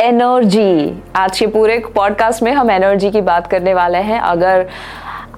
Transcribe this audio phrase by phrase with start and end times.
[0.00, 4.68] Energy. आज के पूरे पॉडकास्ट में हम एनर्जी की बात करने वाले हैं। अगर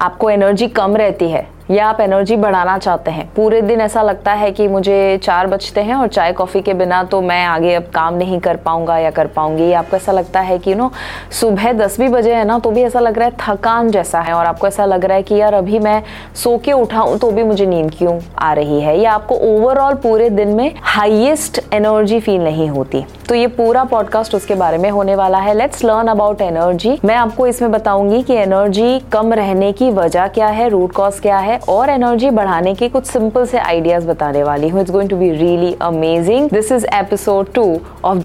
[0.00, 3.28] आपको एनर्जी कम रहती है या आप एनर्जी बढ़ाना चाहते हैं?
[3.36, 7.02] पूरे दिन ऐसा लगता है कि मुझे चार बजते हैं और चाय कॉफ़ी के बिना
[7.04, 10.58] तो मैं आगे अब काम नहीं कर पाऊँगा या कर पाऊँगी। आपको ऐसा लगता है
[10.58, 10.90] कि यू नो
[11.30, 14.32] सुबह दस भी बजे है ना तो भी ऐसा लग रहा है थकान जैसा है
[14.32, 16.02] और आपको ऐसा लग रहा है कि यार अभी मैं
[16.34, 18.98] सो के उठाऊं तो भी मुझे नींद क्यों आ रही है?
[18.98, 24.34] या आपको ओवरऑल पूरे दिन में हाइएस्ट एनर्जी फील नहीं होती। तो ये पूरा पॉडकास्ट
[24.34, 28.34] उसके बारे में होने वाला है। लेट्स लर्न अबाउट एनर्जी मैं आपको इसमें बताऊँगी कि
[28.34, 32.88] एनर्जी कम रहने की वजह क्या है रूट कॉज क्या है और एनर्जी बढ़ाने के
[32.88, 36.86] कुछ सिंपल से आइडियाज़ बताने वाली हूँ। It's going to be really amazing this is
[36.94, 37.64] episode two
[38.04, 38.24] of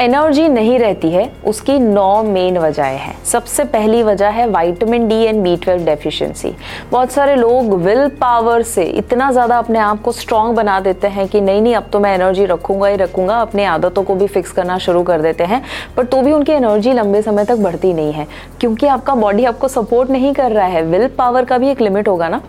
[0.00, 5.16] energy नहीं रहती है, उसकी नौ मेन वजह हैं। सबसे पहली वजह है vitamin D
[5.16, 6.54] and B twelve deficiency
[6.92, 11.26] बहुत सारे लोग विल पावर से इतना ज़्यादा अपने आप को स्ट्रांग बना देते हैं
[11.28, 14.52] कि नहीं नहीं, अब तो मैं एनर्जी रखूँगा ही रखूँगा, अपने आदतों को भी फिक्स
[14.52, 15.62] करना शुरू कर देते हैं।
[15.96, 18.26] पर तो भी उनकी एनर्जी लंबे समय तक बढ़ती नहीं है,
[18.60, 22.08] क्योंकि आपका बॉडी आपको सपोर्ट नहीं कर रहा है। विल पावर का भी एक लिमिट
[22.08, 22.40] होगा ना?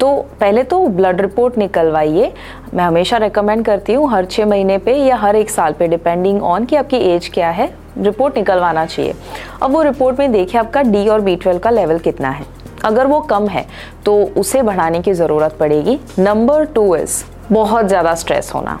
[0.00, 2.32] तो पहले तो ब्लड रिपोर्ट निकलवाइए।
[2.74, 6.42] मैं हमेशा रिकमेंड करती हूँ हर छः महीने पे या हर एक साल पे डिपेंडिंग
[6.42, 9.14] ऑन कि आपकी एज क्या है रिपोर्ट निकलवाना चाहिए।
[9.62, 12.46] अब वो रिपोर्ट में देखिए आपका डी और बी ट्वेल्व का लेवल कितना है।
[12.84, 13.66] अगर वो कम है
[14.04, 17.22] तो उसे बढ़ाने की ज़रूरत पड़ेगी। नंबर टू इज़
[17.52, 18.78] बहुत ज़्यादा स्ट्रेस होना।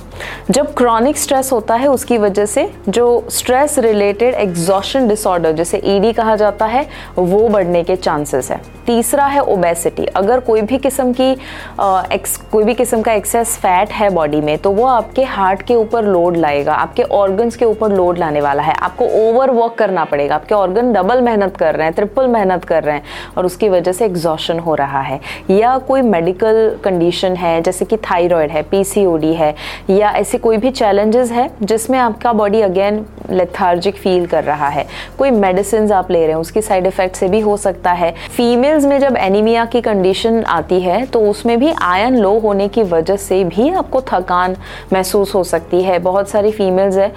[0.50, 6.12] जब क्रॉनिक स्ट्रेस होता है उसकी वजह से जो स्ट्रेस रिलेटेड एग्जॉशन डिसऑर्डर जिसे ईडी
[6.12, 11.12] कहा जाता है वो बढ़ने के चांसेस है। तीसरा है ओबेसिटी अगर कोई भी किस्म
[11.12, 11.36] की
[11.80, 15.62] आ, एक्स कोई भी किस्म का एक्सेस फैट है बॉडी में तो वो आपके हार्ट
[15.62, 19.74] के ऊपर लोड लाएगा। आपके ऑर्गन्स के ऊपर लोड लाने वाला है। आपको ओवर वर्क
[19.78, 23.02] करना पड़ेगा। आपके ऑर्गन डबल मेहनत कर रहे हैं ट्रिपल मेहनत कर रहे हैं
[23.36, 27.96] और उसकी वजह से एग्जॉशन हो रहा है। या कोई मेडिकल कंडीशन है जैसे कि
[28.00, 29.54] थायराइड है पीसीओडी है,
[29.90, 34.86] या ऐसे कोई भी चैलेंजेस है जिसमें आपका बॉडी अगेन लेथार्जिक फील कर रहा है।
[35.18, 38.84] कोई मेडिसिन आप ले रहे हैं, उसकी साइड इफ़ेक्ट से भी हो सकता है। फीमेल्स
[38.84, 43.16] में जब एनीमिया की कंडीशन आती है तो उसमें भी आयन लो होने की वजह
[43.18, 44.56] से भी आपको थकान
[44.92, 47.12] महसूस हो सकती है। बहुत सारी फीमेल्स है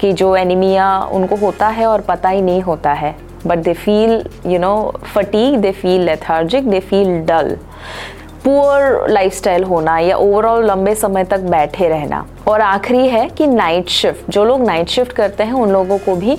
[0.00, 3.14] कि जो एनीमिया उनको होता है और पता ही नहीं होता है।
[3.46, 4.74] But they feel you know
[5.04, 7.56] fatigue they feel lethargic they feel dull
[8.48, 13.88] poor lifestyle होना या ओवरऑल लंबे समय तक बैठे रहना। और आखिरी है कि नाइट
[13.88, 16.38] शिफ्ट जो लोग नाइट शिफ्ट करते हैं, उन लोगों को भी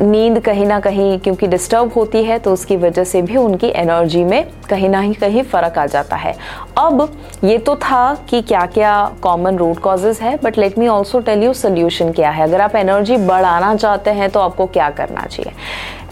[0.00, 4.22] नींद कहीं ना कहीं, क्योंकि डिस्टर्ब होती है तो उसकी वजह से भी उनकी एनर्जी
[4.24, 6.34] में कहीं ना कहीं फ़र्क आ जाता है।
[6.78, 7.08] अब
[7.44, 11.42] ये तो था कि क्या क्या कॉमन रूट कॉजेज़ है but let me also tell
[11.42, 15.52] you solution क्या है। अगर आप एनर्जी बढ़ाना चाहते हैं तो आपको क्या करना चाहिए?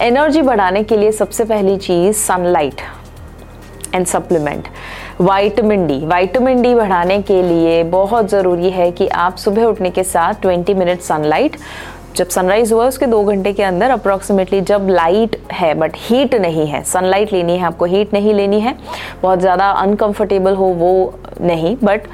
[0.06, 2.81] एनर्जी बढ़ाने के लिए सबसे पहली चीज़ sunlight
[3.96, 4.68] and supplement
[5.20, 10.04] vitamin D vitamin D बढ़ाने के लिए बहुत ज़रूरी है कि आप सुबह उठने के
[10.04, 11.56] साथ 20 मिनट सनलाइट
[12.16, 16.66] जब सनराइज हुआ उसके दो घंटे के अंदर अप्रोक्सीमेटली जब लाइट है बट हीट नहीं
[16.66, 18.76] है सनलाइट लेनी है आपको हीट नहीं लेनी है
[19.22, 20.92] बहुत ज़्यादा अनकंफर्टेबल हो वो
[21.40, 22.06] नहीं बट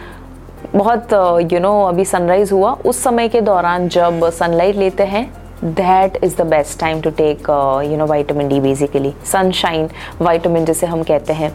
[0.74, 5.02] बहुत यू you नो know, अभी सनराइज हुआ उस समय के दौरान जब सनलाइट लेते
[5.04, 5.30] हैं
[5.64, 7.50] that is the best time to take
[7.90, 9.88] you know vitamin D basically sunshine
[10.20, 11.52] vitamin जिसे हम कहते हैं।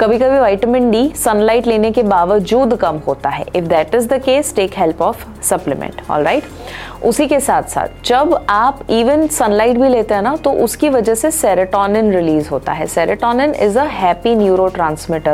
[0.00, 4.18] कभी कभी वाइटामिन डी सनलाइट लेने के बावजूद कम होता है। If that is the
[4.22, 9.78] case take help of supplement all right उसी के साथ साथ जब आप इवन सनलाइट
[9.78, 13.84] भी लेते हैं ना तो उसकी वजह से सेरेटोनिन रिलीज़ होता है। Serotonin is a
[13.84, 14.68] happy neuro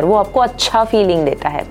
[0.03, 1.65] वो आपको अच्छा फीलिंग देता है।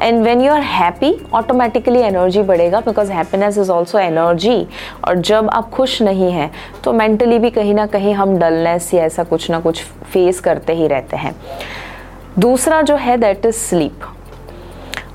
[0.00, 4.66] And when you are happy automatically energy बढ़ेगा because happiness is also energy
[5.08, 6.50] और जब आप खुश नहीं हैं
[6.84, 9.82] तो मेंटली भी कहीं ना कहीं हम डलनेस या ऐसा कुछ ना कुछ
[10.12, 11.34] फेस करते ही रहते हैं।
[12.38, 14.04] दूसरा जो है दैट इज़ स्लीप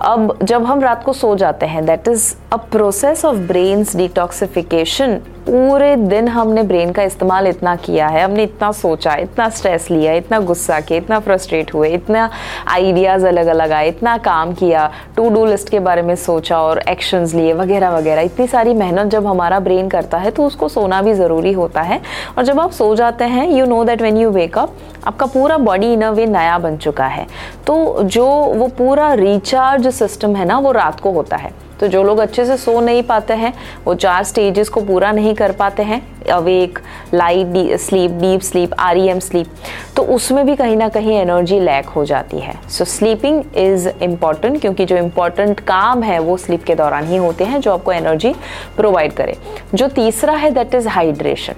[0.06, 5.16] अब जब हम रात को सो जाते हैं that is a process of brains detoxification
[5.46, 10.14] पूरे दिन हमने ब्रेन का इस्तेमाल इतना किया है, हमने इतना सोचा, इतना स्ट्रेस लिया,
[10.14, 12.30] इतना गुस्सा किया, इतना फ्रस्ट्रेट हुए, इतना
[12.68, 16.80] आइडियाज़ अलग अलग आए, इतना काम किया टू डू लिस्ट के बारे में सोचा और
[16.90, 21.02] एक्शंस लिए वगैरह वगैरह। इतनी सारी मेहनत जब हमारा ब्रेन करता है तो उसको सोना
[21.02, 22.02] भी ज़रूरी होता है।
[22.38, 24.76] और जब आप सो जाते हैं you know that when you wake up
[25.08, 27.26] आपका पूरा बॉडी इन अ वे नया बन चुका है।
[27.68, 32.02] तो जो वो पूरा रिचार्ज सिस्टम है ना, वो रात को होता है। तो जो
[32.04, 33.54] लोग अच्छे से सो नहीं पाते हैं,
[33.86, 36.02] वो चार स्टेजेस को पूरा नहीं कर पाते हैं
[36.32, 36.80] awake
[37.14, 39.48] light sleep deep sleep R E M sleep
[39.96, 44.60] तो उसमें भी कहीं ना कहीं एनर्जी लैक हो जाती है। सो स्लीपिंग इज़ इंपॉर्टेंट
[44.62, 48.34] क्योंकि जो इंपॉर्टेंट काम है, वो स्लीप के दौरान ही होते हैं, जो आपको एनर्जी
[48.78, 49.38] प्रोवाइड करे।
[49.74, 51.54] जो तीसरा है दैट इज़ हाइड्रेशन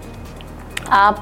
[0.90, 1.22] आप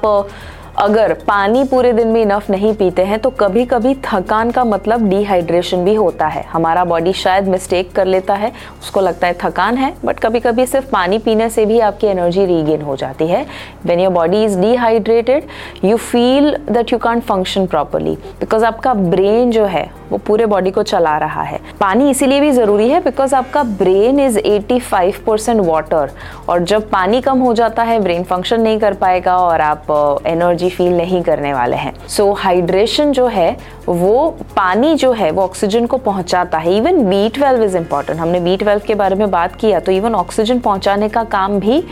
[0.78, 5.08] अगर पानी पूरे दिन में इनफ नहीं पीते हैं तो कभी कभी थकान का मतलब
[5.08, 8.50] डिहाइड्रेशन भी होता है। हमारा बॉडी शायद मिस्टेक कर लेता है,
[8.80, 12.46] उसको लगता है थकान है बट कभी कभी सिर्फ़ पानी पीने से भी आपकी एनर्जी
[12.46, 13.44] रीगेन हो जाती है।
[13.86, 15.44] When your body is dehydrated
[15.84, 20.70] you feel that you can't function properly because आपका ब्रेन जो है वो पूरे बॉडी
[20.70, 25.60] को चला रहा है। पानी इसीलिए भी ज़रूरी है बिकॉज़ आपका ब्रेन इज़ 85 परसेंट
[25.60, 26.10] वाटर
[26.48, 30.68] और जब पानी कम हो जाता है ब्रेन फ़ंक्शन नहीं कर पाएगा और आप एनर्जी
[30.68, 33.56] uh, फील नहीं करने वाले हैं। सो so, हाइड्रेशन जो है
[33.88, 38.40] वो पानी जो है वो ऑक्सीजन को पहुंचाता है। Even B twelve is important हमने
[38.40, 41.82] बी ट्वेल्व के बारे में बात किया तो इवन ऑक्सीजन पहुँचाने का काम भी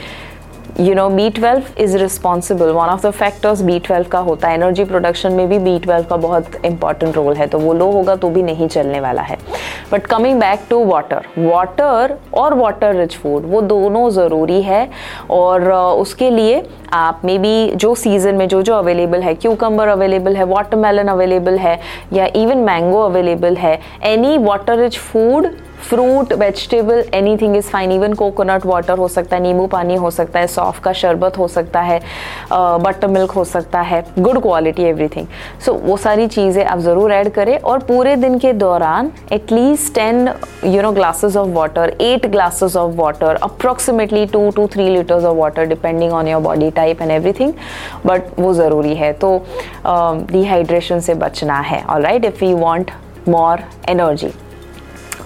[0.81, 4.55] you know B twelve is responsible one of the factors B twelve का होता है
[4.55, 8.15] एनर्जी प्रोडक्शन में भी बी ट्वेल्व का बहुत इंपॉर्टेंट रोल है तो वो लो होगा
[8.17, 9.37] तो भी नहीं चलने वाला है।
[9.93, 14.89] But coming back to water water और वाटर रिच फ़ूड वो दोनों ज़रूरी है,
[15.31, 20.37] और उसके लिए आप मे बी जो सीज़न में जो जो अवेलेबल है क्यूकम्बर अवेलेबल
[20.37, 21.79] है वाटरमेलन अवेलेबल है,
[22.13, 25.51] या इवन मैंगो अवेलेबल है any water rich food
[25.83, 30.41] fruit vegetable anything is fine even coconut water हो सकता है नींबू पानी हो सकता
[30.41, 32.01] है सॉफ का शरबत हो सकता है
[32.53, 35.27] बटर मिल्क हो सकता है गुड क्वालिटी एवरीथिंग
[35.65, 40.29] सो वो सारी चीज़ें आप ज़रूर ऐड करें और पूरे दिन के दौरान at least ten
[40.65, 45.37] you know glasses of water eight glasses of water approximately two two three litres of
[45.39, 47.53] water depending on your body type and everything
[48.07, 49.39] but वो ज़रूरी है। तो
[49.87, 52.91] डिहाइड्रेशन uh, से बचना है। All right if you want
[53.29, 54.33] more energy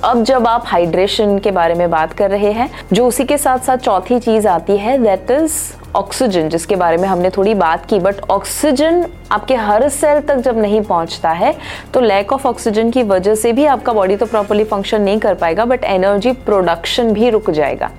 [0.04, 3.58] अब जब आप हाइड्रेशन के बारे में बात कर रहे हैं जो उसी के साथ
[3.58, 5.52] साथ चौथी चीज़ आती है दैट इज़
[5.96, 10.58] ऑक्सीजन जिसके बारे में हमने थोड़ी बात की। बट ऑक्सीजन आपके हर सेल तक जब
[10.58, 11.54] नहीं पहुँचता है
[11.94, 15.34] तो लैक ऑफ़ ऑक्सीजन की वजह से भी आपका बॉडी तो प्रॉपरली फ़ंक्शन नहीं कर
[15.34, 17.90] पाएगा बट एनर्जी प्रोडक्शन भी रुक जाएगा।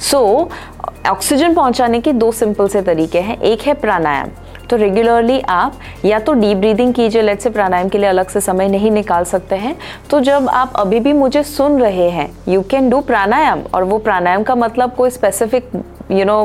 [0.00, 4.28] सो so, ऑक्सीजन पहुँचाने के दो सिंपल से तरीके हैं। एक है प्राणायाम।
[4.70, 8.40] तो रेगुलरली आप या तो डीप ब्रीदिंग कीजिए लेट से प्राणायाम के लिए अलग से
[8.40, 9.76] समय नहीं निकाल सकते हैं
[10.10, 13.98] तो जब आप अभी भी मुझे सुन रहे हैं यू कैन डू प्राणायाम और वो
[13.98, 15.70] प्राणायाम का मतलब कोई स्पेसिफिक
[16.10, 16.44] यू नो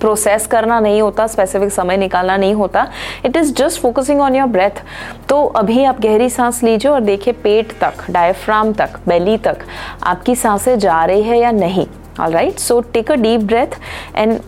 [0.00, 2.86] प्रोसेस करना नहीं होता स्पेसिफिक समय निकालना नहीं होता
[3.24, 4.82] it is just focusing on your breath
[5.28, 9.56] तो अभी आप गहरी सांस लीजिए और देखिए पेट तक डायफ्राम तक बेली तक,
[10.02, 11.86] आपकी साँसें जा रही है या नहीं
[12.20, 13.78] all right so take a deep breath
[14.16, 14.38] and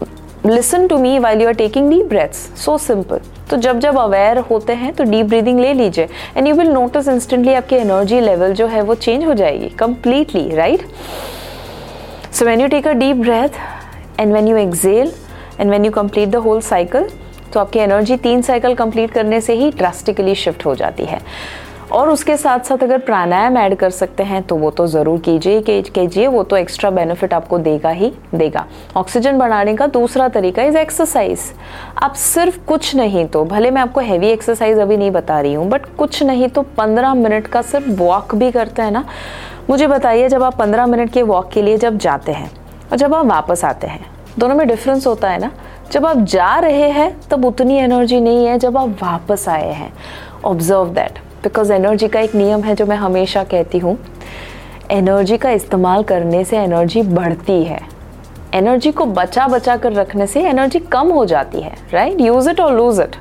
[0.46, 3.20] listen to me while you are taking deep breaths so simple
[3.50, 7.08] तो जब जब अवेयर होते हैं तो डीप ब्रीदिंग ले लीजिए। And you will notice
[7.08, 10.82] instantly आपकी एनर्जी लेवल जो है, वो चेंज हो जाएगी। Completely right
[12.32, 15.12] so when you take a deep breath and when you exhale
[15.60, 17.08] and when you complete the whole cycle
[17.52, 21.20] तो आपकी एनर्जी तीन साइकिल कंप्लीट करने से ही ड्रास्टिकली शिफ्ट हो जाती है।
[21.92, 25.60] और उसके साथ साथ अगर प्राणायाम ऐड कर सकते हैं तो वो तो ज़रूर कीजिए
[25.62, 28.64] कीजिए, वो तो एक्स्ट्रा बेनिफिट आपको देगा ही देगा।
[28.96, 31.40] ऑक्सीजन बढ़ाने का दूसरा तरीका इज़ एक्सरसाइज
[32.02, 35.68] आप सिर्फ़ कुछ नहीं तो भले मैं आपको हैवी एक्सरसाइज अभी नहीं बता रही हूँ
[35.68, 39.04] बट कुछ नहीं तो पंद्रह मिनट का सिर्फ़ वॉक भी करते हैं ना।
[39.70, 42.50] मुझे बताइए, जब आप पंद्रह मिनट के वॉक के लिए जब जाते हैं
[42.92, 44.04] और जब आप वापस आते हैं,
[44.38, 45.50] दोनों में डिफरेंस होता है ना?
[45.92, 49.92] जब आप जा रहे हैं, तब उतनी एनर्जी नहीं है जब आप वापस आए हैं।
[50.44, 53.98] ऑब्ज़र्व दैट बिकॉज़ एनर्जी का एक नियम है जो मैं हमेशा कहती हूँ।
[54.90, 57.80] एनर्जी का इस्तेमाल करने से एनर्जी बढ़ती है।
[58.54, 62.60] एनर्जी को बचा बचा कर रखने से एनर्जी कम हो जाती है राइट यूज़ इट
[62.60, 63.16] और lose it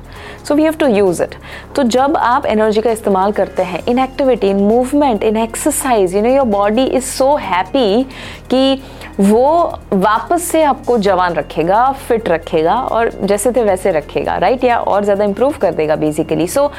[0.48, 1.34] so we have to use it
[1.76, 6.22] तो जब आप एनर्जी का इस्तेमाल करते हैं in activity in movement in exercise you
[6.22, 8.02] know your body is so happy
[8.50, 8.82] कि
[9.20, 14.68] वो वापस से आपको जवान रखेगा फिट रखेगा और जैसे थे वैसे रखेगा राइट right?
[14.68, 16.72] या और ज़्यादा इंप्रूव कर देगा basically so so,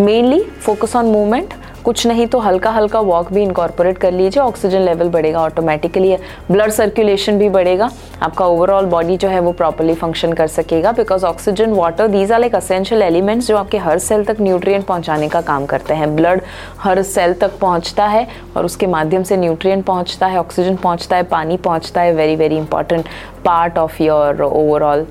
[0.00, 4.80] mainly focus on movement कुछ नहीं तो हल्का हल्का वॉक भी इनकॉर्पोरेट कर लीजिए। ऑक्सीजन
[4.80, 6.16] लेवल बढ़ेगा ऑटोमेटिकली
[6.50, 7.88] ब्लड सर्कुलेशन भी बढ़ेगा।
[8.22, 12.40] आपका ओवरऑल बॉडी जो है वो प्रॉपरली फ़ंक्शन कर सकेगा। Because oxygen water these are
[12.40, 16.42] like essential elements जो आपके हर सेल तक न्यूट्रिएंट पहुँचाने का काम करते हैं। ब्लड
[16.80, 18.26] हर सेल तक पहुँचता है
[18.56, 22.56] और उसके माध्यम से न्यूट्रिएंट पहुँचता है ऑक्सीजन पहुँचता है, पानी पहुँचता है। Very very
[22.56, 23.08] important
[23.44, 25.06] part of your overall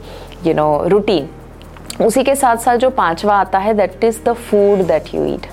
[0.46, 1.30] you know routine
[2.02, 5.48] उसी के साथ साथ जो पांचवा आता है that is the food that you eat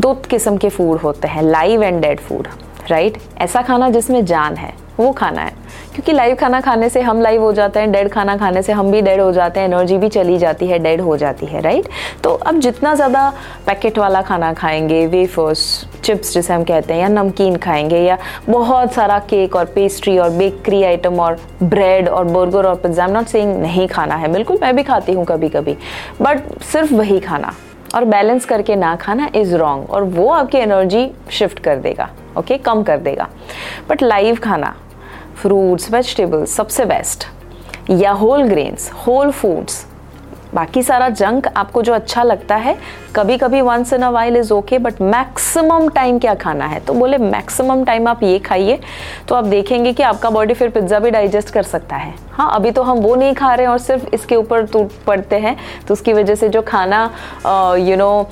[0.00, 2.48] दो किस्म के फ़ूड होते हैं live and dead food
[2.88, 3.18] right?
[3.40, 5.52] ऐसा खाना जिसमें जान है, वो खाना है।
[5.90, 8.90] क्योंकि लाइव खाना खाने से हम लाइव हो जाते हैं डेड खाना खाने से हम
[8.92, 11.88] भी डेड हो जाते हैं एनर्जी भी चली जाती है डेड हो जाती है राइट
[12.24, 13.28] तो अब जितना ज़्यादा
[13.66, 18.18] पैकेट वाला खाना खाएँगे वेफर्स चिप्स जिसे हम कहते हैं, या नमकीन खाएँगे, या
[18.48, 23.26] बहुत सारा केक और पेस्ट्री और बेकरी आइटम और ब्रेड और बर्गर और पिज़्ज़ा नॉट
[23.26, 25.76] सेइंग नहीं खाना है, बिल्कुल मैं भी खाती हूँ कभी कभी
[26.22, 27.54] बट सिर्फ़ वही खाना।
[27.94, 32.54] और बैलेंस करके ना खाना इज़ रॉन्ग और वो आपकी एनर्जी शिफ्ट कर देगा ओके
[32.54, 32.64] okay?
[32.64, 33.28] कम कर देगा
[33.88, 34.74] बट लाइव खाना
[35.42, 37.26] फ्रूट्स वेजिटेबल्स सबसे बेस्ट
[37.90, 39.84] या होल ग्रेन्स होल फूड्स
[40.54, 42.76] बाकी सारा जंक आपको जो अच्छा लगता है
[43.14, 46.80] कभी कभी once in a while is okay but maximum time क्या खाना है?
[46.80, 48.78] तो बोले मैक्सिमम टाइम आप ये खाइए।
[49.28, 52.70] तो आप देखेंगे कि आपका बॉडी फिर पिज़्ज़ा भी डाइजेस्ट कर सकता है। हाँ अभी
[52.70, 55.56] तो हम वो नहीं खा रहे हैं और सिर्फ़ इसके ऊपर टूट पड़ते हैं
[55.88, 57.02] तो उसकी वजह से जो खाना
[57.78, 58.28] यू नो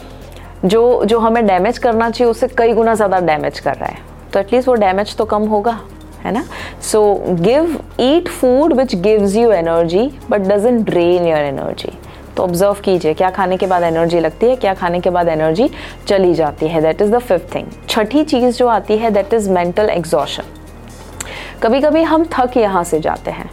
[0.65, 3.99] जो जो हमें डैमेज करना चाहिए उससे कई गुना ज़्यादा डैमेज कर रहा है।
[4.33, 5.79] तो एटलीस्ट वो डैमेज तो कम होगा,
[6.25, 6.45] है ना?
[6.83, 11.93] So give eat food which gives you energy but doesn't drain your energy
[12.37, 15.71] तो ऑब्ज़र्व कीजिए, क्या खाने के बाद एनर्जी लगती है, क्या खाने के बाद एनर्जी
[16.09, 19.51] चली जाती है। That is the fifth thing छठी चीज़ जो आती है दैट इज़
[19.51, 20.53] मेंटल एग्जॉशन
[21.63, 23.51] कभी कभी हम थक यहाँ से जाते हैं।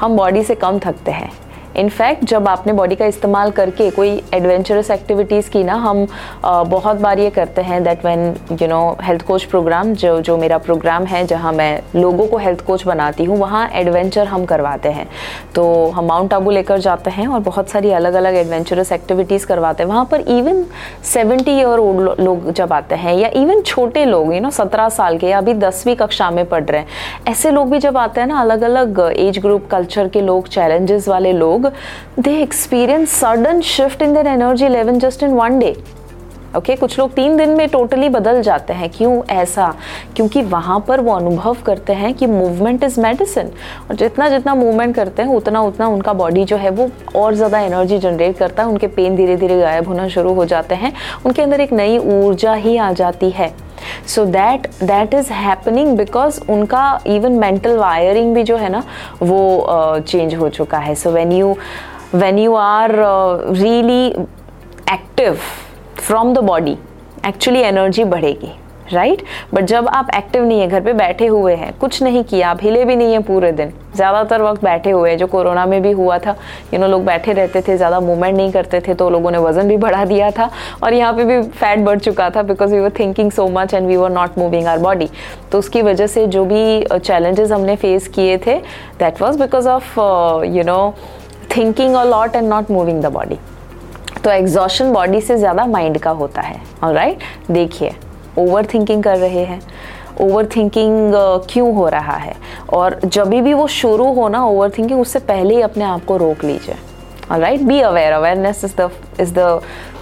[0.00, 1.30] हम बॉडी से कम थकते हैं।
[1.76, 6.06] इनफैक्ट जब आपने बॉडी का इस्तेमाल करके कोई एडवेंचरस एक्टिविटीज़ की ना हम
[6.44, 10.36] आ, बहुत बार ये करते हैं that when you know health coach program जो जो
[10.36, 14.88] मेरा प्रोग्राम है जहाँ मैं लोगों को हेल्थ कोच बनाती हूँ वहाँ एडवेंचर हम करवाते
[14.88, 15.06] हैं।
[15.54, 19.82] तो हम माउंट आबू लेकर जाते हैं और बहुत सारी अलग अलग एडवेंचरस एक्टिविटीज़ करवाते
[19.82, 20.64] हैं। वहाँ पर इवन
[21.04, 25.18] सेवेंटी ईयर ओल्ड लोग जब आते हैं या इवन छोटे लोग यू नो सत्रह साल
[25.18, 26.88] के या अभी दसवीं कक्षा में पढ़ रहे हैं
[27.28, 31.08] ऐसे लोग भी जब आते हैं ना अलग अलग एज ग्रुप कल्चर के लोग चैलेंजेस
[31.08, 31.59] वाले लोग
[32.16, 35.76] they experience sudden shift in their energy level just in one day
[36.56, 39.74] okay कुछ लोग तीन दिन में टोटली बदल जाते हैं। क्यों ऐसा?
[40.16, 43.50] क्योंकि वहाँ पर वो अनुभव करते हैं कि मूवमेंट इज़ मेडिसिन
[43.90, 47.60] और जितना जितना मूवमेंट करते हैं उतना उतना उनका बॉडी जो है वो और ज़्यादा
[47.60, 50.92] एनर्जी जनरेट करता है। उनके पेन धीरे धीरे गायब होना शुरू हो जाते हैं।
[51.26, 53.52] उनके अंदर एक नई ऊर्जा ही आ जाती है।
[54.06, 58.82] So that that is happening because उनका इवन मेंटल वायरिंग भी जो है ना
[59.22, 61.56] वो चेंज uh, हो चुका है। So when you
[62.14, 64.06] when you are really
[64.92, 65.38] active
[66.00, 66.76] from the body
[67.26, 68.52] actually energy बढ़ेगी
[68.92, 69.54] राइट right?
[69.54, 72.62] बट जब आप एक्टिव नहीं है, घर पे बैठे हुए हैं, कुछ नहीं किया, आप
[72.62, 75.90] हिले भी नहीं है पूरे दिन, ज़्यादातर वक्त बैठे हुए हैं, जो कोरोना में भी
[75.90, 76.34] हुआ था
[76.74, 79.68] यू नो लोग बैठे रहते थे, ज़्यादा मूवमेंट नहीं करते थे तो लोगों ने वज़न
[79.68, 80.50] भी बढ़ा दिया था,
[80.82, 83.86] और यहाँ पे भी फैट बढ़ चुका था because we were thinking so much and
[83.88, 85.08] we were not moving our body
[85.52, 88.56] तो उसकी वजह से जो भी चैलेंजेस हमने फेस किए थे
[88.98, 89.98] that was because of
[90.46, 90.82] you know
[91.56, 93.38] thinking a lot and not moving the body
[94.24, 97.18] तो एग्जॉशन बॉडी से ज़्यादा माइंड का होता है और राइट
[97.50, 97.94] देखिए
[98.38, 99.60] ओवर थिंकिंग कर रहे हैं।
[100.20, 101.12] ओवर थिंकिंग
[101.50, 102.34] क्यों हो रहा है?
[102.72, 106.16] और जब भी वो शुरू हो ना ओवर थिंकिंग उससे पहले ही अपने आप को
[106.16, 106.74] रोक लीजिए
[107.30, 108.90] और right be aware awareness is the
[109.20, 109.60] is the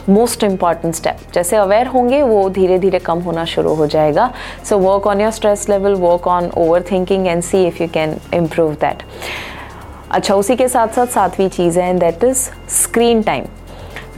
[0.08, 4.30] most important step जैसे अवेयर होंगे, वो धीरे धीरे कम होना शुरू हो जाएगा।
[4.68, 8.16] So work on your stress level work on over thinking and see if you can
[8.34, 9.02] improve that
[10.10, 13.44] अच्छा उसी के साथ साथ सातवीं चीज़ है that is screen time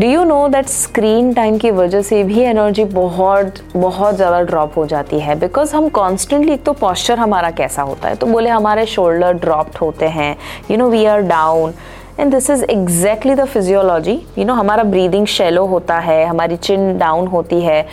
[0.01, 4.77] do you know that screen time की वजह से भी एनर्जी बहुत बहुत ज़्यादा ड्रॉप
[4.77, 5.35] हो जाती है?
[5.39, 8.15] बिकॉज़ हम कॉन्स्टेंटली एक तो पॉस्चर हमारा कैसा होता है?
[8.15, 10.37] तो बोले हमारे शोल्डर ड्रॉप्ड होते हैं।
[10.71, 11.75] You know we are down
[12.21, 16.97] and this is exactly the physiology you know हमारा ब्रीदिंग शेलो होता है, हमारी चिन
[16.99, 17.87] डाउन होती है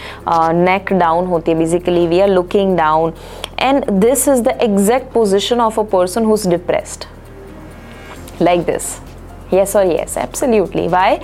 [0.53, 3.13] नेक डाउन होती है basically we are looking down
[3.59, 7.05] and this is the exact position of a person who is depressed
[8.41, 8.95] like this
[9.51, 10.15] yes or yes?
[10.21, 10.81] Absolutely.
[10.93, 11.19] Why?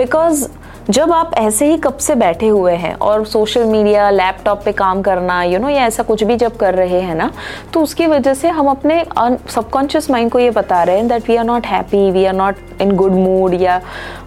[0.00, 0.46] Because
[0.90, 5.02] जब आप ऐसे ही कब से बैठे हुए हैं और सोशल मीडिया लैपटॉप पे काम
[5.02, 7.30] करना यू you नो know, या ऐसा कुछ भी जब कर रहे हैं ना
[7.72, 9.04] तो उसकी वजह से हम अपने
[9.50, 12.56] सबकॉन्शियस माइंड को ये बता रहे हैं that we are not happy we are not
[12.82, 13.80] in good mood या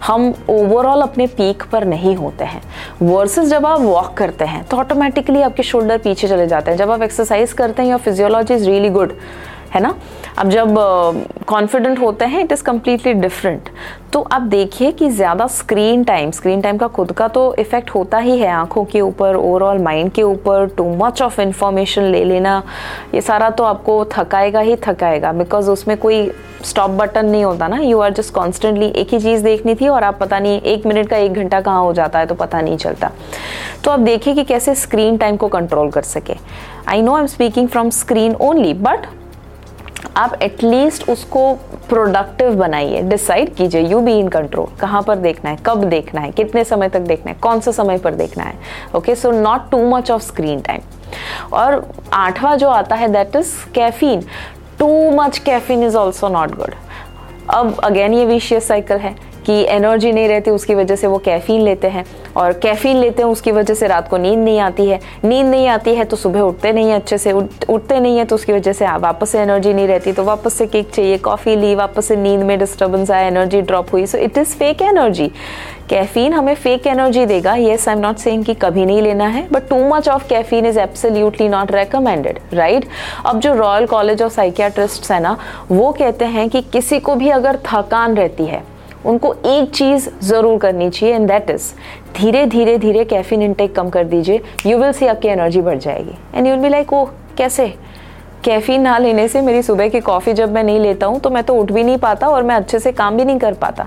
[0.06, 2.62] हम ओवरऑल अपने पीक पर नहीं होते हैं।
[3.02, 6.90] वर्सेस जब आप वॉक करते हैं तो ऑटोमेटिकली आपके शोल्डर पीछे चले जाते हैं। जब
[6.90, 9.16] आप एक्सरसाइज करते हैं your physiology is really good
[9.70, 9.94] है ना?
[10.38, 10.74] अब जब
[11.46, 13.68] कॉन्फिडेंट uh, होते हैं इट इज़ कम्प्लीटली डिफरेंट
[14.12, 18.18] तो आप देखिए कि ज़्यादा स्क्रीन टाइम स्क्रीन टाइम का खुद का तो इफ़ेक्ट होता
[18.18, 22.62] ही है आँखों के ऊपर ओवरऑल माइंड के ऊपर टू मच ऑफ़ इंफॉर्मेशन ले लेना
[23.14, 26.30] ये सारा तो आपको थकाएगा ही थकाएगा बिकॉज़ उसमें कोई
[26.64, 30.04] स्टॉप बटन नहीं होता ना। यू आर जस्ट कॉन्स्टेंटली एक ही चीज़ देखनी थी और
[30.04, 32.76] आप पता नहीं एक मिनट का एक घंटा कहाँ हो जाता है तो पता नहीं
[32.76, 33.10] चलता।
[33.84, 36.36] तो आप देखिए कि कैसे स्क्रीन टाइम को कंट्रोल कर सके।
[36.88, 39.06] I know I am speaking from screen only but
[40.16, 41.52] आप एटलीस्ट उसको
[41.88, 46.30] प्रोडक्टिव बनाइए। डिसाइड कीजिए यू बी इन कंट्रोल कहाँ पर देखना है, कब देखना है,
[46.32, 48.54] कितने समय तक देखना है, कौन से समय पर देखना है।
[48.96, 50.80] Okay so not too much of screen time
[51.52, 54.22] और आठवां जो आता है that is caffeine
[54.78, 56.74] too much caffeine is also not good
[57.50, 59.14] अब अगेन ये विशियस साइकिल है।
[59.48, 62.04] कि एनर्जी नहीं रहती, उसकी वजह से वो कैफ़ीन लेते हैं।
[62.36, 65.68] और कैफ़ीन लेते हैं, उसकी वजह से रात को नींद नहीं आती है। नींद नहीं
[65.68, 68.72] आती है तो सुबह उठते नहीं अच्छे से, उठ, उठते नहीं है तो उसकी वजह
[68.72, 72.16] से वापस से एनर्जी नहीं रहती तो वापस से केक चाहिए कॉफ़ी ली, वापस से
[72.16, 75.30] नींद में डिस्टर्बेंस आया एनर्जी ड्रॉप हुई। So it is fake energy
[75.88, 79.46] caffeine हमें फेक एनर्जी देगा। Yes I am not saying कि कभी नहीं लेना है
[79.52, 82.88] but too much of caffeine is absolutely not recommended right
[83.26, 85.36] अब जो रॉयल कॉलेज ऑफ़ साइकियाट्रिस्ट है ना,
[85.70, 88.62] वो कहते हैं कि किसी को भी अगर थकान रहती है
[89.06, 91.72] उनको एक चीज़ ज़रूर करनी चाहिए एंड दैट इज़
[92.16, 96.18] धीरे धीरे धीरे कैफीन इनटेक कम कर दीजिए। यू विल सी आपकी एनर्जी बढ़ जाएगी।
[96.34, 97.04] And you will like oh
[97.38, 97.68] कैसे?
[98.44, 101.42] कैफ़ीन ना लेने से मेरी सुबह की कॉफ़ी जब मैं नहीं लेता हूँ तो मैं
[101.44, 103.86] तो उठ भी नहीं पाता और मैं अच्छे से काम भी नहीं कर पाता।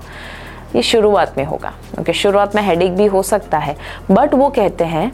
[0.76, 3.76] ये शुरुआत में होगा। ओके शुरुआत में हेडेक भी हो सकता है।
[4.10, 5.10] बट वो कहते हैं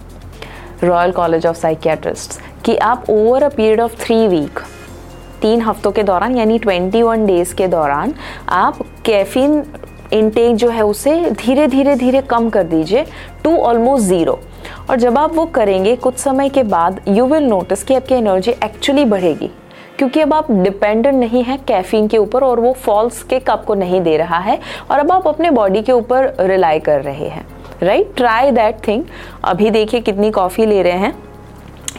[0.84, 4.60] रॉयल कॉलेज ऑफ़ साइकियाट्रिस्ट कि आप over a period of three week
[5.42, 8.14] तीन हफ्तों के दौरान, यानी ट्वेंटी वन डेज़ के दौरान,
[8.48, 9.60] आप कैफीन
[10.12, 13.04] इनटेक जो है उसे धीरे धीरे धीरे कम कर दीजिए।
[13.44, 14.38] टू ऑलमोस्ट ज़ीरो
[14.90, 18.50] और जब आप वो करेंगे, कुछ समय के बाद यू विल नोटिस कि आपकी एनर्जी
[18.64, 19.50] एक्चुअली बढ़ेगी।
[19.98, 24.00] क्योंकि अब आप डिपेंडेंट नहीं हैं कैफीन के ऊपर और वो फॉल्स किक आपको नहीं
[24.00, 24.58] दे रहा है
[24.90, 27.46] और अब आप अपने बॉडी के ऊपर रिलाई कर रहे हैं।
[27.82, 29.04] राइट ट्राई दैट थिंग
[29.44, 31.12] अभी देखिए कितनी कॉफ़ी ले रहे हैं।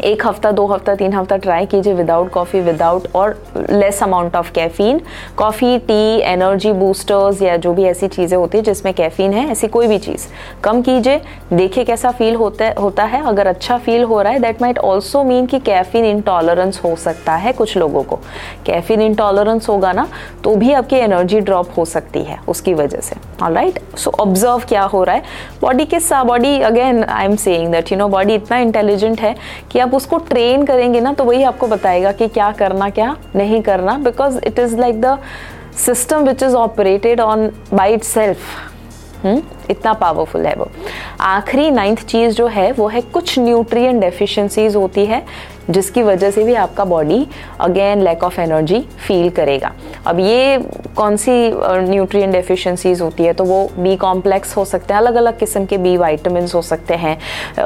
[0.04, 3.38] एक हफ़्ता, दो हफ़्ता, तीन हफ़्ता ट्राई कीजिए विदाउट कॉफ़ी विदाउट और
[3.70, 5.02] less amount of caffeine
[5.38, 9.68] coffee tea energy boosters या जो भी ऐसी चीज़ें होती है जिसमें कैफ़ीन है, ऐसी
[9.68, 10.28] कोई भी चीज़
[10.64, 11.22] कम कीजिए,
[11.54, 15.24] देखिए कैसा फील होता होता है। अगर अच्छा फील हो रहा है दैट माइट ऑल्सो
[15.24, 18.20] मीन कि कैफ़ीन इंटॉलरेंस हो सकता है कुछ लोगों को।
[18.66, 20.08] कैफ़ीन इंटॉलरेंस होगा ना
[20.44, 24.64] तो भी आपकी एनर्जी ड्रॉप हो सकती है उसकी वजह से। ऑल राइट सो ऑब्ज़र्व
[24.70, 25.24] क्या हो रहा है?
[25.62, 29.36] बॉडी के body again I am saying that you know body इतना इंटेलिजेंट है
[29.72, 33.62] कि आप उसको ट्रेन करेंगे ना तो वही आपको बताएगा कि क्या करना, क्या नहीं
[33.62, 35.18] करना because it is like the
[35.78, 38.38] system which is operated on by itself
[39.70, 40.68] इतना पावरफुल है वो।
[41.22, 45.24] आखिरी नाइन्थ चीज़ जो है, वो है कुछ न्यूट्रिएंट डेफिशिएंसीज होती है
[45.70, 47.26] जिसकी वजह से भी आपका body
[47.60, 49.72] again lack of energy feel करेगा।
[50.08, 50.58] अब ये
[50.96, 51.32] कौन सी
[51.90, 55.78] न्यूट्रिएंट डेफिशिएंसीज होती है तो वो बी कॉम्प्लेक्स हो सकते हैं अलग अलग किस्म के
[55.78, 57.18] बी वाइटमिन हो सकते हैं।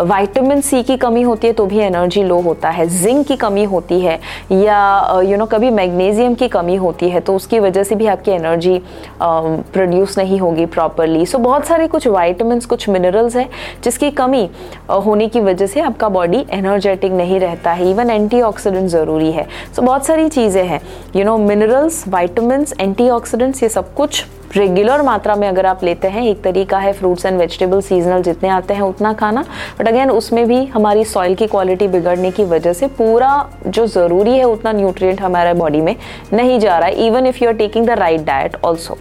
[0.03, 3.63] वाइटामिन सी की कमी होती है तो भी एनर्जी लो होता है जिंक की कमी
[3.65, 4.19] होती है,
[4.51, 8.31] या यू नो कभी मैग्नीशियम की कमी होती है तो उसकी वजह से भी आपकी
[8.31, 8.81] एनर्जी
[9.21, 13.49] प्रोड्यूस नहीं होगी प्रॉपरली सो बहुत सारे कुछ वाइटामिन कुछ मिनरल्स है,
[13.83, 14.49] जिसकी कमी
[14.89, 19.81] होने की वजह से आपका बॉडी एनर्जेटिक नहीं रहता है। इवन एंटीऑक्सीडेंट ज़रूरी है। सो
[19.81, 20.81] so, बहुत सारी चीज़ें हैं।
[21.15, 26.23] You know minerals vitamins antioxidants ये सब कुछ रेगुलर मात्रा में अगर आप लेते हैं
[26.23, 29.43] एक तरीका है फ्रूट्स एंड वेजिटेबल सीजनल जितने आते हैं उतना खाना।
[29.79, 33.31] बट अगेन उसमें भी हमारी सॉइल की क्वालिटी बिगड़ने की वजह से पूरा
[33.67, 35.95] जो ज़रूरी है उतना न्यूट्रिएंट हमारे बॉडी में
[36.33, 38.97] नहीं जा रहा है। Even if you are taking the right diet also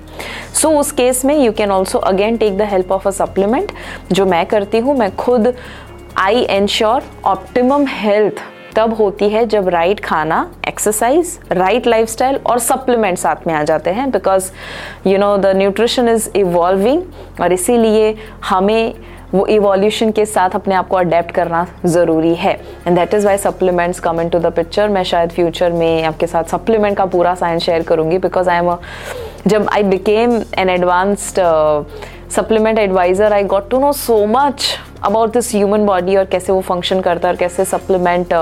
[0.54, 3.72] so उस केस में you can also again take the help of a supplement
[4.12, 5.52] जो मैं करती हूँ। मैं खुद
[6.18, 8.42] आई एनश्योर ऑप्टिमम हेल्थ
[8.76, 13.90] तब होती है जब राइट खाना एक्सरसाइज राइट लाइफस्टाइल और सप्लीमेंट साथ में आ जाते
[13.90, 14.50] हैं because
[15.06, 17.02] you know the nutrition is evolving
[17.40, 18.94] और इसीलिए हमें
[19.34, 22.52] वो इवोल्यूशन के साथ अपने आप को अडेप्ट करना ज़रूरी है।
[22.86, 26.44] And that is why supplements come into the picture मैं शायद फ्यूचर में आपके साथ
[26.50, 28.74] सप्लीमेंट का पूरा साइंस शेयर करूँगी बिकॉज़ आई एम
[29.48, 31.40] जब I became an advanced
[32.34, 34.66] supplement advisor I got to know so much
[35.04, 38.34] about this human body और कैसे वो फ़ंक्शन करता है और कैसे सप्लीमेंट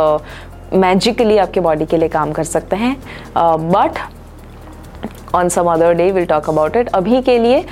[0.72, 2.96] मैजिकली uh, आपके बॉडी के लिए काम कर सकते हैं।
[3.36, 3.98] But
[5.34, 7.64] on some other day will talk about it अभी के लिए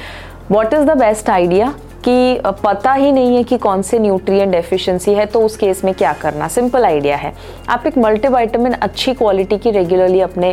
[0.51, 1.73] what is the best idea
[2.09, 5.93] कि पता ही नहीं है कि कौन से न्यूट्रिएंट डेफिशिएंसी है तो उस केस में
[5.95, 6.49] क्या करना?
[6.49, 7.33] सिंपल आइडिया है।
[7.69, 10.51] आप एक मल्टीविटामिन अच्छी क्वालिटी की रेगुलरली अपने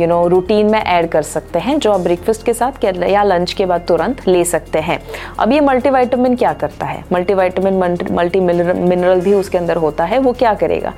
[0.00, 3.52] यू नो रूटीन में ऐड कर सकते हैं, जो आप ब्रेकफास्ट के साथ या लंच
[3.52, 5.00] के बाद तुरंत ले सकते हैं।
[5.38, 7.04] अब ये मल्टीविटामिन क्या करता है?
[7.12, 7.78] मल्टीविटामिन
[8.12, 10.92] मल्टी मिनरल भी उसके अंदर होता है, वो क्या करेगा?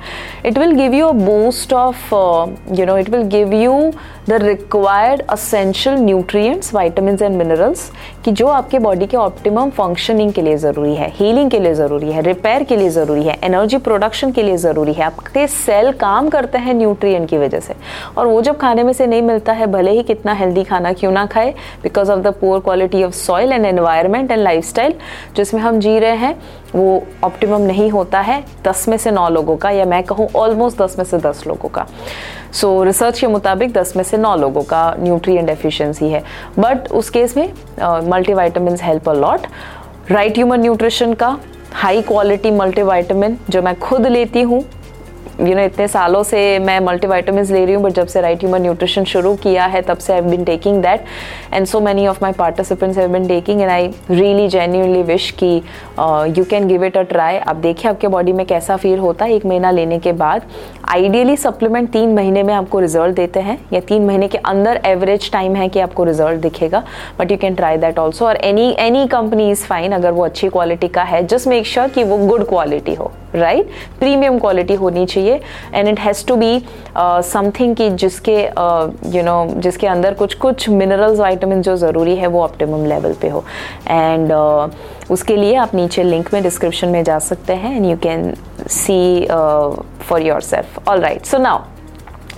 [0.45, 2.13] It will give you a boost of
[2.79, 3.91] you know it will give you
[4.29, 7.89] the required essential nutrients vitamin and minerals
[8.25, 12.11] कि जो आपके बॉडी के ऑप्टिमम फंक्शनिंग के लिए ज़रूरी है हीलिंग के लिए ज़रूरी
[12.11, 16.29] है रिपेयर के लिए ज़रूरी है एनर्जी प्रोडक्शन के लिए ज़रूरी है। आपके सेल काम
[16.29, 17.75] करते हैं न्यूट्रिएंट की वजह से।
[18.17, 21.11] और वो जब खाने में से नहीं मिलता है, भले ही कितना हेल्दी खाना क्यों
[21.11, 21.53] ना खाए
[21.83, 24.57] because of the poor quality of soil and environment and life
[25.35, 26.35] जिसमें हम जी रहे हैं,
[26.75, 30.81] वो ऑप्टिमम नहीं होता है, दस में से नौ लोगों का, या मैं कहूँ ऑलमोस्ट
[30.81, 31.85] दस में से दस लोगों का।
[32.51, 36.23] सो so, रिसर्च के मुताबिक दस में से नौ लोगों का न्यूट्रिएंट डेफिशिएंसी है।
[36.59, 37.51] बट उस केस में
[38.09, 39.47] multivitamin help a lot
[40.11, 41.37] right human nutrition का
[41.73, 44.63] हाई क्वालिटी मल्टीविटामिन जो मैं खुद लेती हूँ।
[45.39, 48.61] यू नो इतने सालों से मैं मल्टीवाइटामिन ले रही हूँ बट जब से राइट ह्यूमन
[48.61, 51.05] न्यूट्रिशन शुरू किया है तब से I been taking that
[51.53, 55.55] and so many of my participants have been taking and I really genuinely wish कि
[56.37, 59.35] you can give it a try आप देखिए आपके बॉडी में कैसा फील होता है
[59.35, 60.41] एक महीना लेने के बाद।
[60.91, 65.29] आइडियली सप्लीमेंट तीन महीने में आपको रिज़ल्ट देते हैं या तीन महीने के अंदर एवरेज
[65.31, 66.83] टाइम है कि आपको रिज़ल्ट दिखेगा
[67.19, 70.49] but you can try that also और any any company is fine अगर वो अच्छी
[70.49, 75.05] क्वालिटी का है जस्ट मेक श्योर कि वो गुड क्वालिटी हो राइट प्रीमियम क्वालिटी होनी
[75.05, 75.39] चाहिए
[75.73, 76.61] and it has to be
[76.97, 81.75] something कि जिसके you uh, know you know, जिसके अंदर कुछ कुछ मिनरल्स वाइटामिन जो
[81.77, 83.43] ज़रूरी है वो ऑप्टिमम लेवल पे हो.
[83.87, 84.31] एंड
[85.11, 88.33] उसके लिए आप नीचे लिंक में डिस्क्रिप्शन में जा सकते हैं and you can
[88.67, 89.27] see
[90.05, 91.63] for yourself all right so now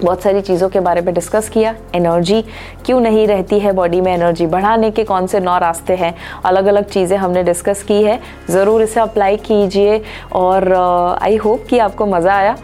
[0.02, 2.42] बहुत सारी चीज़ों के बारे में डिस्कस किया। एनर्जी
[2.86, 4.14] क्यों नहीं रहती है बॉडी में?
[4.14, 6.14] एनर्जी बढ़ाने के कौन से नौ रास्ते हैं?
[6.46, 10.02] अलग अलग चीज़ें हमने डिस्कस की है। ज़रूर इसे अप्लाई कीजिए
[10.34, 10.74] और
[11.22, 12.56] आई uh, होप कि आपको मज़ा आया।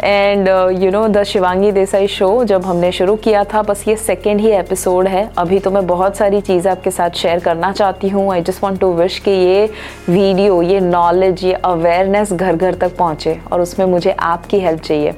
[0.00, 0.48] And
[0.82, 4.50] you know the Shivangi Desai show जब हमने शुरू किया था, बस ये सेकेंड ही
[4.50, 8.42] एपिसोड है। अभी तो मैं बहुत सारी चीज़ें आपके साथ शेयर करना चाहती हूँ। I
[8.42, 9.68] just want to wish कि ये
[10.08, 15.14] वीडियो ये नॉलेज ये अवेयरनेस घर घर तक पहुँचे और उसमें मुझे आपकी हेल्प चाहिए।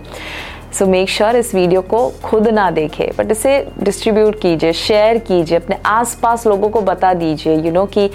[0.73, 5.59] सो मेक श्योर इस वीडियो को खुद ना देखे बट इसे डिस्ट्रीब्यूट कीजिए शेयर कीजिए,
[5.59, 8.11] अपने आसपास लोगों को बता दीजिए यू नो कि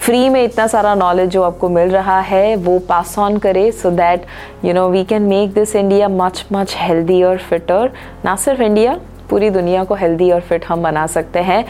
[0.00, 3.90] फ्री में इतना सारा नॉलेज जो आपको मिल रहा है, वो पास ऑन करे so
[3.90, 4.26] that
[4.64, 7.90] you know we can make this India much much healthy और फिटर
[8.24, 8.98] ना सिर्फ़ इंडिया
[9.30, 11.64] पूरी दुनिया को हेल्दी और फिट हम बना सकते हैं.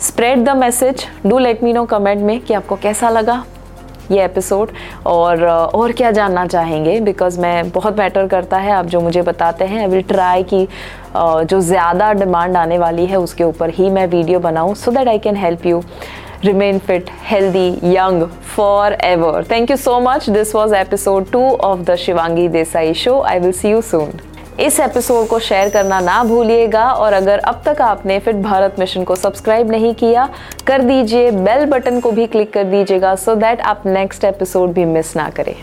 [0.00, 3.44] Spread the message do let me know comment में कि आपको कैसा लगा
[4.10, 4.70] ये एपिसोड
[5.06, 6.98] और और क्या जानना चाहेंगे?
[7.00, 8.72] बिकॉज़ मैं बहुत मैटर करता है.
[8.72, 10.66] आप जो मुझे बताते हैं आई विल ट्राई कि
[11.16, 15.18] जो ज़्यादा डिमांड आने वाली है, उसके ऊपर ही मैं वीडियो बनाऊँ so that I
[15.18, 15.82] can help you
[16.44, 19.42] remain fit, healthy, young forever.
[19.44, 20.26] Thank you so much.
[20.26, 23.20] This was episode 2 of the Shivangi Desai show.
[23.22, 24.18] I will see you soon.
[24.60, 29.04] इस एपिसोड को share करना ना भूलिएगा और अगर अब तक आपने फिट भारत मिशन
[29.04, 30.28] को सब्सक्राइब नहीं किया
[30.66, 34.84] कर दीजिए बेल बटन को भी क्लिक कर दीजिएगा सो दैट आप नेक्स्ट एपिसोड भी
[34.84, 35.54] मिस ना करें